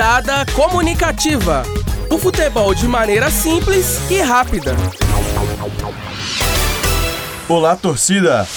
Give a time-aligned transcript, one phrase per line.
[0.00, 1.62] Rodada comunicativa.
[2.08, 4.74] O futebol de maneira simples e rápida.
[7.46, 8.48] Olá, torcida!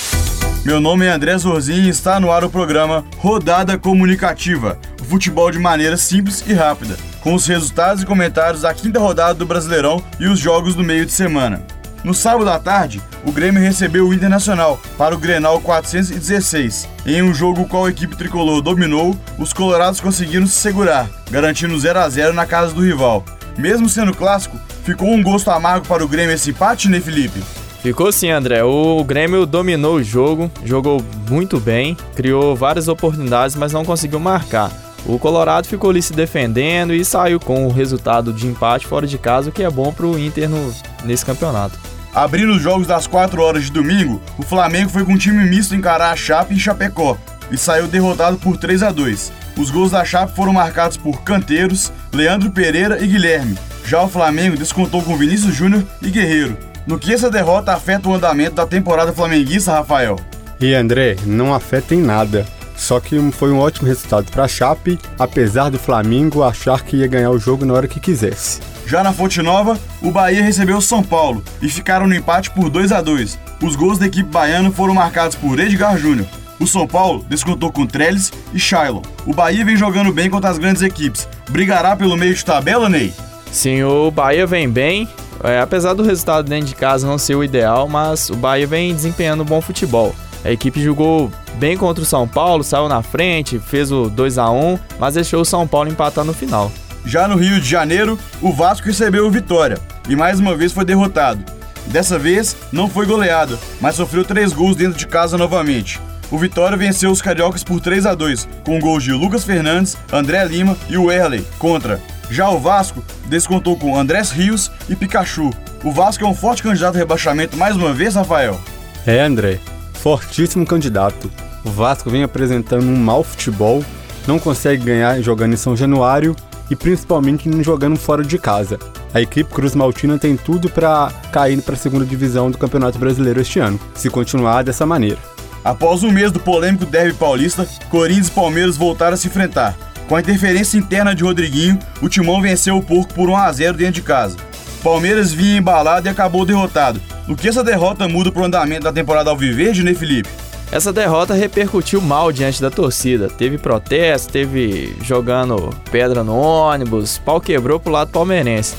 [0.63, 5.51] Meu nome é André Zorzinho e está no ar o programa Rodada Comunicativa, o futebol
[5.51, 10.01] de maneira simples e rápida, com os resultados e comentários da quinta rodada do Brasileirão
[10.21, 11.61] e os jogos do meio de semana.
[12.03, 16.89] No sábado à tarde, o Grêmio recebeu o Internacional para o Grenal 416.
[17.05, 21.99] Em um jogo qual a equipe tricolor dominou, os colorados conseguiram se segurar, garantindo 0
[21.99, 23.23] a 0 na casa do rival.
[23.57, 27.41] Mesmo sendo clássico, ficou um gosto amargo para o Grêmio esse empate, né, Felipe?
[27.81, 28.63] Ficou sim, André.
[28.63, 34.71] O Grêmio dominou o jogo, jogou muito bem, criou várias oportunidades, mas não conseguiu marcar.
[35.05, 39.17] O Colorado ficou ali se defendendo e saiu com o resultado de empate fora de
[39.17, 41.77] casa, o que é bom para o Inter no, nesse campeonato.
[42.13, 45.75] Abrindo os jogos das 4 horas de domingo, o Flamengo foi com um time misto
[45.75, 47.17] encarar a Chape em Chapecó
[47.49, 49.31] e saiu derrotado por 3 a 2.
[49.57, 53.57] Os gols da Chape foram marcados por Canteiros, Leandro Pereira e Guilherme.
[53.85, 56.55] Já o Flamengo descontou com Vinícius Júnior e Guerreiro.
[56.85, 60.19] No que essa derrota afeta o andamento da temporada flamenguista, Rafael?
[60.59, 62.45] E André, não afeta em nada.
[62.75, 67.07] Só que foi um ótimo resultado para a Chape, apesar do Flamengo achar que ia
[67.07, 68.59] ganhar o jogo na hora que quisesse.
[68.85, 72.69] Já na Fonte Nova, o Bahia recebeu o São Paulo e ficaram no empate por
[72.69, 73.39] 2 a 2.
[73.61, 76.27] Os gols da equipe baiana foram marcados por Edgar Júnior.
[76.59, 79.01] O São Paulo descontou com Trellis e Shailon.
[79.25, 81.27] O Bahia vem jogando bem contra as grandes equipes.
[81.49, 83.13] Brigará pelo meio de tabela, Ney?
[83.51, 85.07] Sim, o Bahia vem bem.
[85.43, 88.93] É, apesar do resultado dentro de casa não ser o ideal, mas o Bahia vem
[88.93, 90.15] desempenhando bom futebol.
[90.45, 94.49] A equipe jogou bem contra o São Paulo, saiu na frente, fez o 2 a
[94.49, 96.71] 1 mas deixou o São Paulo empatar no final.
[97.05, 100.85] Já no Rio de Janeiro, o Vasco recebeu o Vitória e mais uma vez foi
[100.85, 101.43] derrotado.
[101.87, 105.99] Dessa vez, não foi goleado, mas sofreu três gols dentro de casa novamente.
[106.31, 110.43] O Vitória venceu os cariocas por 3 a 2 com gols de Lucas Fernandes, André
[110.45, 112.01] Lima e Werley contra.
[112.29, 115.51] Já o Vasco descontou com Andrés Rios e Pikachu.
[115.83, 118.59] O Vasco é um forte candidato a rebaixamento mais uma vez, Rafael?
[119.05, 119.59] É, André.
[119.93, 121.29] Fortíssimo candidato.
[121.63, 123.83] O Vasco vem apresentando um mau futebol,
[124.25, 126.35] não consegue ganhar jogando em São Januário
[126.69, 128.79] e principalmente jogando fora de casa.
[129.13, 133.41] A equipe Cruz Maltina tem tudo para cair para a segunda divisão do Campeonato Brasileiro
[133.41, 135.19] este ano, se continuar dessa maneira.
[135.63, 139.77] Após um mês do polêmico derby paulista, Corinthians e Palmeiras voltaram a se enfrentar.
[140.07, 143.77] Com a interferência interna de Rodriguinho, o Timão venceu o Porco por 1 a 0
[143.77, 144.35] dentro de casa.
[144.83, 147.01] Palmeiras vinha embalado e acabou derrotado.
[147.27, 150.27] O que essa derrota muda para o andamento da temporada alviverde, né, Felipe?
[150.73, 153.29] Essa derrota repercutiu mal diante da torcida.
[153.29, 158.73] Teve protesto, teve jogando pedra no ônibus, pau quebrou pro lado palmeirense.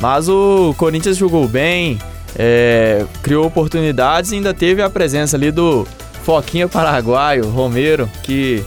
[0.00, 1.98] Mas o Corinthians jogou bem,
[2.34, 5.86] é, criou oportunidades e ainda teve a presença ali do
[6.22, 8.64] Foquinha Paraguaio, Romero, que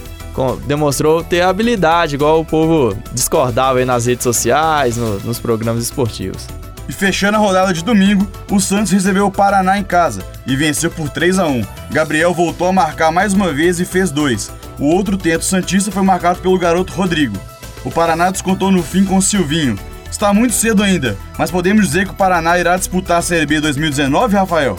[0.68, 6.46] demonstrou ter habilidade, igual o povo discordava aí nas redes sociais, no, nos programas esportivos.
[6.88, 10.90] E fechando a rodada de domingo, o Santos recebeu o Paraná em casa e venceu
[10.90, 11.62] por 3 a 1.
[11.90, 14.50] Gabriel voltou a marcar mais uma vez e fez dois.
[14.78, 17.36] O outro tento santista foi marcado pelo garoto Rodrigo.
[17.84, 19.78] O Paraná descontou no fim com o Silvinho.
[20.10, 23.60] Está muito cedo ainda, mas podemos dizer que o Paraná irá disputar a Série B
[23.60, 24.78] 2019, Rafael?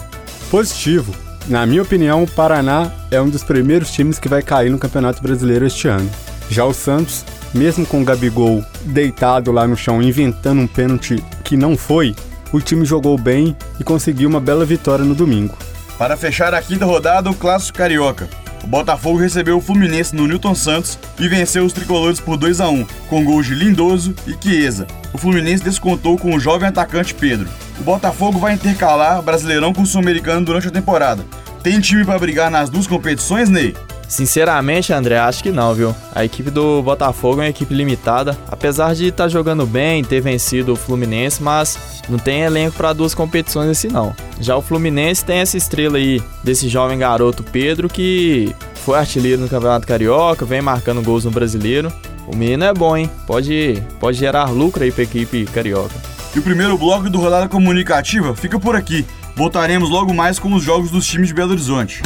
[0.50, 1.14] Positivo.
[1.48, 5.22] Na minha opinião, o Paraná é um dos primeiros times que vai cair no Campeonato
[5.22, 6.10] Brasileiro este ano.
[6.50, 7.24] Já o Santos
[7.54, 12.16] mesmo com o Gabigol deitado lá no chão, inventando um pênalti que não foi,
[12.52, 15.58] o time jogou bem e conseguiu uma bela vitória no domingo.
[15.98, 18.30] Para fechar a quinta rodada, o Clássico Carioca.
[18.64, 22.70] O Botafogo recebeu o Fluminense no Newton Santos e venceu os tricolores por 2 a
[22.70, 24.86] 1 com gols de Lindoso e Chiesa.
[25.14, 27.48] O Fluminense descontou com o jovem atacante Pedro.
[27.80, 31.26] O Botafogo vai intercalar Brasileirão com o Sul-Americano durante a temporada.
[31.64, 33.76] Tem time para brigar nas duas competições, Ney?
[34.10, 35.96] Sinceramente, André, acho que não, viu?
[36.16, 40.20] A equipe do Botafogo é uma equipe limitada, apesar de estar tá jogando bem, ter
[40.20, 41.78] vencido o Fluminense, mas
[42.10, 44.16] não tem elenco para duas competições assim não.
[44.42, 49.48] Já o Fluminense tem essa estrela aí desse jovem garoto Pedro que foi artilheiro no
[49.48, 51.94] Campeonato Carioca, vem marcando gols no Brasileiro.
[52.26, 53.10] O menino é bom, hein?
[53.28, 55.96] Pode, pode gerar lucro aí para a equipe carioca.
[56.36, 59.06] E o primeiro bloco do Rodada Comunicativa fica por aqui.
[59.36, 62.02] Voltaremos logo mais com os jogos dos times de Belo Horizonte.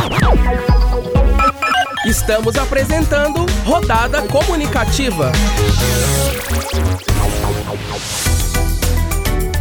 [2.05, 5.31] Estamos apresentando Rodada Comunicativa.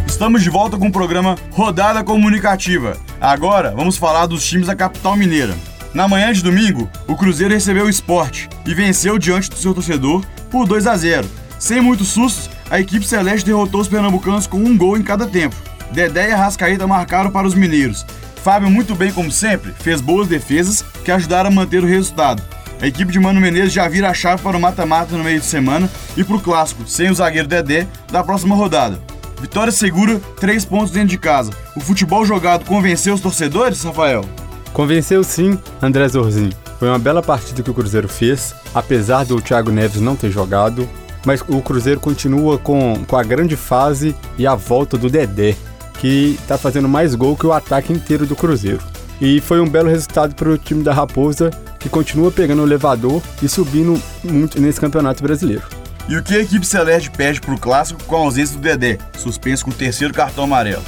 [0.05, 2.97] Estamos de volta com o programa Rodada Comunicativa.
[3.21, 5.55] Agora vamos falar dos times da capital mineira.
[5.93, 10.25] Na manhã de domingo, o Cruzeiro recebeu o esporte e venceu diante do seu torcedor
[10.51, 11.25] por 2 a 0.
[11.57, 15.55] Sem muitos sustos, a equipe celeste derrotou os pernambucanos com um gol em cada tempo.
[15.91, 18.05] Dedé e Arrascaeta marcaram para os mineiros
[18.43, 22.43] Fábio, muito bem como sempre, fez boas defesas que ajudaram a manter o resultado.
[22.81, 25.45] A equipe de Mano Menezes já vira a chave para o mata-mata no meio de
[25.45, 28.99] semana e para o clássico, sem o zagueiro Dedé, da próxima rodada.
[29.39, 31.51] Vitória segura, três pontos dentro de casa.
[31.73, 34.25] O futebol jogado convenceu os torcedores, Rafael?
[34.73, 36.49] Convenceu sim, André Zorzin.
[36.79, 40.85] Foi uma bela partida que o Cruzeiro fez, apesar do Thiago Neves não ter jogado,
[41.25, 45.55] mas o Cruzeiro continua com, com a grande fase e a volta do Dedé,
[46.03, 48.81] que está fazendo mais gol que o ataque inteiro do Cruzeiro.
[49.21, 53.21] E foi um belo resultado para o time da Raposa, que continua pegando o elevador
[53.41, 55.63] e subindo muito nesse campeonato brasileiro.
[56.09, 58.97] E o que a equipe celeste perde para o clássico com a ausência do Dedé,
[59.17, 60.83] suspenso com o terceiro cartão amarelo?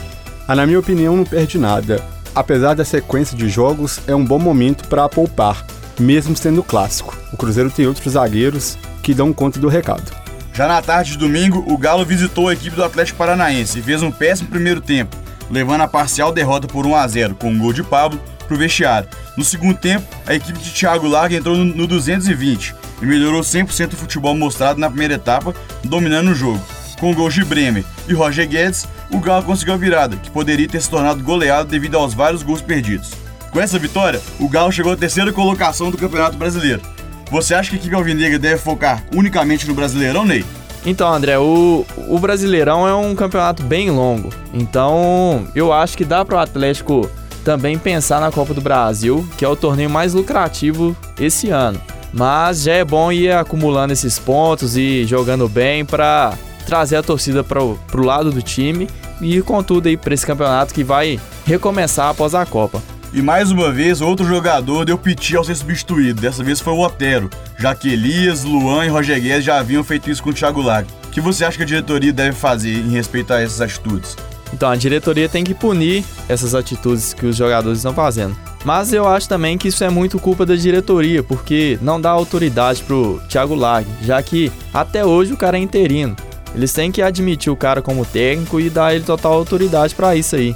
[0.45, 2.03] Ah, na minha opinião, não perde nada.
[2.35, 5.65] Apesar da sequência de jogos, é um bom momento para poupar,
[5.97, 7.17] mesmo sendo clássico.
[7.31, 10.24] O Cruzeiro tem outros zagueiros que dão conta do recado.
[10.55, 14.01] Já na tarde de domingo, o Galo visitou a equipe do Atlético Paranaense e fez
[14.01, 15.13] um péssimo primeiro tempo,
[15.51, 18.17] levando a parcial derrota por 1 a 0 com um gol de Pablo
[18.47, 19.09] para o vestiário.
[19.35, 23.97] No segundo tempo, a equipe de Thiago Larga entrou no 220 e melhorou 100% o
[23.97, 25.53] futebol mostrado na primeira etapa,
[25.83, 26.63] dominando o jogo.
[27.01, 30.81] Com gols de Bremer e Roger Guedes, o Galo conseguiu a virada, que poderia ter
[30.81, 33.11] se tornado goleado devido aos vários gols perdidos.
[33.51, 36.94] Com essa vitória, o Galo chegou à terceira colocação do Campeonato Brasileiro.
[37.31, 40.45] Você acha que a equipe alvinegra deve focar unicamente no Brasileirão, Ney?
[40.85, 44.29] Então, André, o, o Brasileirão é um campeonato bem longo.
[44.53, 47.09] Então, eu acho que dá para o Atlético
[47.43, 51.81] também pensar na Copa do Brasil, que é o torneio mais lucrativo esse ano.
[52.13, 56.33] Mas já é bom ir acumulando esses pontos e jogando bem para
[56.65, 58.87] trazer a torcida para o lado do time
[59.21, 62.81] e ir com tudo aí para esse campeonato que vai recomeçar após a Copa.
[63.15, 66.19] E mais uma vez, outro jogador deu piti ao ser substituído.
[66.19, 70.11] Dessa vez foi o Otero, já que Elias, Luan e Roger Guedes já haviam feito
[70.11, 70.85] isso com o Thiago Lag.
[71.05, 74.17] O que você acha que a diretoria deve fazer em respeito a essas atitudes?
[74.51, 78.35] Então, a diretoria tem que punir essas atitudes que os jogadores estão fazendo.
[78.65, 82.83] Mas eu acho também que isso é muito culpa da diretoria, porque não dá autoridade
[82.83, 86.17] pro Thiago Lag, já que até hoje o cara é interino.
[86.53, 90.35] Eles têm que admitir o cara como técnico e dar ele total autoridade para isso
[90.35, 90.53] aí.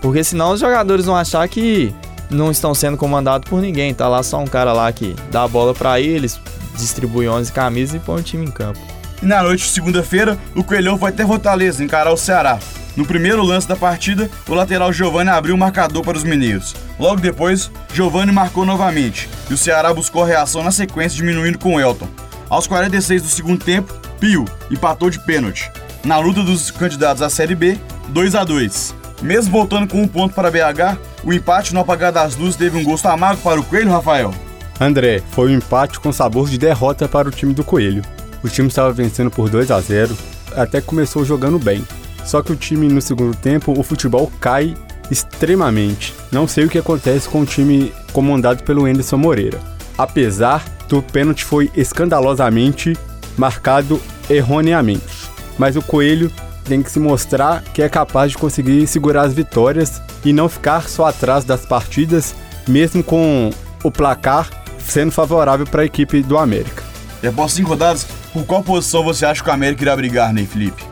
[0.00, 1.94] Porque senão os jogadores vão achar que
[2.30, 3.92] não estão sendo comandados por ninguém.
[3.92, 6.40] Tá lá só um cara lá que dá a bola para eles,
[6.76, 8.78] distribui 11 camisas e põe o time em campo.
[9.22, 12.58] E na noite de segunda-feira, o Coelhão vai até Fortaleza encarar o Ceará.
[12.96, 16.74] No primeiro lance da partida, o lateral Giovani abriu o marcador para os mineiros.
[16.98, 21.80] Logo depois, Giovani marcou novamente e o Ceará buscou a reação na sequência, diminuindo com
[21.80, 22.08] Elton.
[22.48, 25.70] Aos 46 do segundo tempo, Pio empatou de pênalti.
[26.04, 30.34] Na luta dos candidatos à Série B, 2 a 2 mesmo voltando com um ponto
[30.34, 33.90] para BH, o empate no apagar das luzes teve um gosto amargo para o Coelho,
[33.90, 34.34] Rafael?
[34.80, 38.02] André, foi um empate com sabor de derrota para o time do Coelho.
[38.42, 40.16] O time estava vencendo por 2 a 0,
[40.56, 41.84] até começou jogando bem.
[42.24, 44.74] Só que o time no segundo tempo, o futebol cai
[45.10, 46.14] extremamente.
[46.30, 49.58] Não sei o que acontece com o time comandado pelo Anderson Moreira.
[49.98, 52.96] Apesar do pênalti foi escandalosamente
[53.36, 55.30] marcado erroneamente.
[55.58, 56.30] Mas o Coelho
[56.64, 60.88] tem que se mostrar que é capaz de conseguir segurar as vitórias e não ficar
[60.88, 62.34] só atrás das partidas,
[62.68, 63.50] mesmo com
[63.82, 64.48] o placar
[64.78, 66.82] sendo favorável para a equipe do América.
[67.22, 70.46] E após cinco rodadas, por qual posição você acha que o América irá brigar, Ney
[70.46, 70.82] Felipe?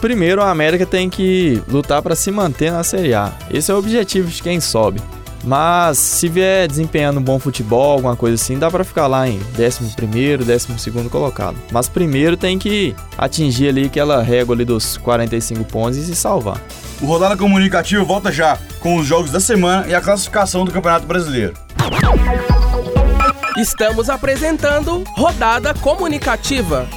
[0.00, 3.32] Primeiro, a América tem que lutar para se manter na Série A.
[3.50, 5.00] Esse é o objetivo de quem sobe.
[5.42, 9.40] Mas se vier desempenhando um bom futebol, alguma coisa assim, dá para ficar lá em
[9.56, 11.56] 11º, 12º colocado.
[11.72, 16.60] Mas primeiro tem que atingir ali aquela régua ali dos 45 pontos e se salvar.
[17.00, 21.06] O Rodada Comunicativa volta já com os jogos da semana e a classificação do Campeonato
[21.06, 21.54] Brasileiro.
[23.56, 26.88] Estamos apresentando Rodada Comunicativa.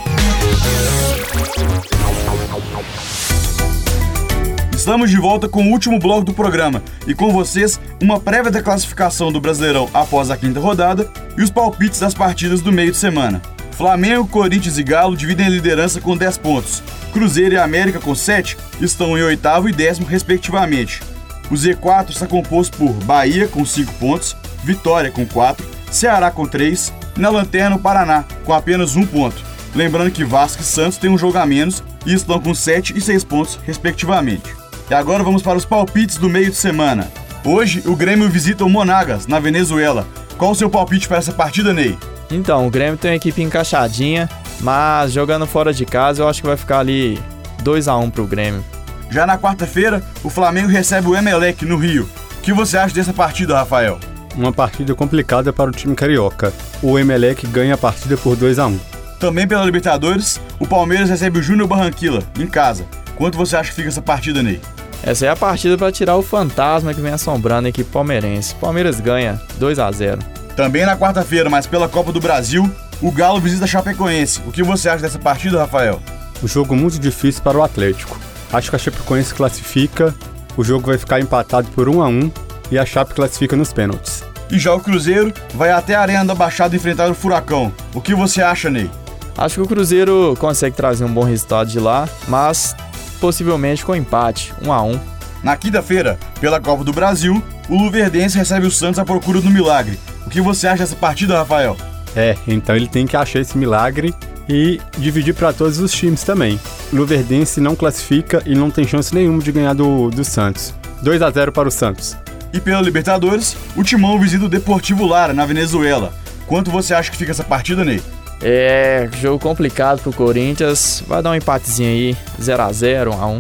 [4.83, 8.61] Estamos de volta com o último bloco do programa e com vocês uma prévia da
[8.61, 12.97] classificação do Brasileirão após a quinta rodada e os palpites das partidas do meio de
[12.97, 13.41] semana.
[13.77, 16.83] Flamengo, Corinthians e Galo dividem a liderança com 10 pontos.
[17.13, 21.01] Cruzeiro e América com 7 estão em oitavo e décimo respectivamente.
[21.49, 24.35] O Z4 está composto por Bahia com 5 pontos,
[24.65, 29.41] Vitória com 4, Ceará com 3 e na lanterna o Paraná com apenas 1 ponto.
[29.73, 32.99] Lembrando que Vasco e Santos têm um jogo a menos e estão com 7 e
[32.99, 34.62] 6 pontos respectivamente.
[34.93, 37.12] E agora vamos para os palpites do meio de semana.
[37.43, 40.05] Hoje, o Grêmio visita o Monagas, na Venezuela.
[40.38, 41.97] Qual o seu palpite para essa partida, Ney?
[42.29, 46.47] Então, o Grêmio tem uma equipe encaixadinha, mas jogando fora de casa, eu acho que
[46.47, 47.19] vai ficar ali
[47.63, 48.63] 2 a 1 para o Grêmio.
[49.09, 52.07] Já na quarta-feira, o Flamengo recebe o Emelec no Rio.
[52.38, 53.97] O que você acha dessa partida, Rafael?
[54.35, 56.53] Uma partida complicada para o time carioca.
[56.83, 58.79] O Emelec ganha a partida por 2 a 1.
[59.19, 62.85] Também pela Libertadores, o Palmeiras recebe o Júnior Barranquilla, em casa.
[63.15, 64.62] Quanto você acha que fica essa partida, Ney?
[65.03, 68.55] Essa é a partida para tirar o fantasma que vem assombrando a equipe palmeirense.
[68.55, 70.19] Palmeiras ganha 2 a 0.
[70.55, 74.39] Também na quarta-feira, mas pela Copa do Brasil, o Galo visita a Chapecoense.
[74.48, 76.00] O que você acha dessa partida, Rafael?
[76.41, 78.17] Um jogo muito difícil para o Atlético.
[78.51, 80.15] Acho que a Chapecoense classifica,
[80.55, 82.31] o jogo vai ficar empatado por 1 a 1
[82.72, 84.24] e a Chape classifica nos pênaltis.
[84.50, 87.74] E já o Cruzeiro vai até a Arena da Baixada enfrentar o Furacão.
[87.93, 88.89] O que você acha, Ney?
[89.38, 92.75] Acho que o Cruzeiro consegue trazer um bom resultado de lá, mas
[93.24, 95.00] possivelmente com empate, 1 a 1
[95.42, 99.98] Na quinta-feira, pela Copa do Brasil, o Luverdense recebe o Santos à procura do milagre.
[100.27, 101.77] O que você acha dessa partida, Rafael?
[102.18, 104.13] É, então ele tem que achar esse milagre
[104.50, 106.60] e dividir para todos os times também.
[106.92, 110.74] O Luverdense não classifica e não tem chance nenhuma de ganhar do, do Santos.
[111.01, 112.18] 2 a 0 para o Santos.
[112.51, 116.13] E pela Libertadores, o Timão visita o Deportivo Lara, na Venezuela.
[116.46, 118.01] Quanto você acha que fica essa partida, Ney?
[118.41, 121.03] É, jogo complicado pro Corinthians.
[121.07, 123.39] Vai dar um empatezinho aí, 0 a 0 1 a 1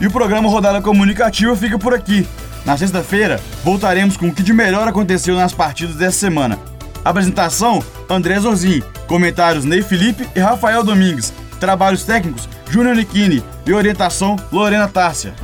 [0.00, 2.26] E o programa Rodada Comunicativa fica por aqui.
[2.64, 6.58] Na sexta-feira, voltaremos com o que de melhor aconteceu nas partidas dessa semana.
[7.04, 8.82] Apresentação: André Zorzin.
[9.06, 11.32] Comentários: Ney Felipe e Rafael Domingues.
[11.60, 13.44] Trabalhos técnicos: Júnior Nichini.
[13.66, 15.34] E orientação: Lorena Tárcia.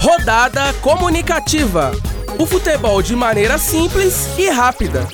[0.00, 1.92] Rodada comunicativa.
[2.38, 5.06] O futebol de maneira simples e rápida.